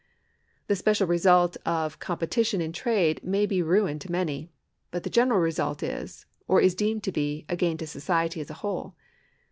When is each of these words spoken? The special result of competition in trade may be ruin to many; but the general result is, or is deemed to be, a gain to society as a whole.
The 0.65 0.75
special 0.75 1.05
result 1.05 1.57
of 1.63 1.99
competition 1.99 2.59
in 2.59 2.71
trade 2.73 3.23
may 3.23 3.45
be 3.45 3.61
ruin 3.61 3.99
to 3.99 4.11
many; 4.11 4.49
but 4.89 5.03
the 5.03 5.11
general 5.11 5.39
result 5.39 5.83
is, 5.83 6.25
or 6.47 6.59
is 6.59 6.73
deemed 6.73 7.03
to 7.03 7.11
be, 7.11 7.45
a 7.47 7.55
gain 7.55 7.77
to 7.77 7.85
society 7.85 8.41
as 8.41 8.49
a 8.49 8.55
whole. 8.65 8.95